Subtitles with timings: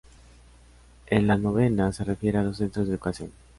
[1.05, 3.31] En la novena se refiere a los centros de educación.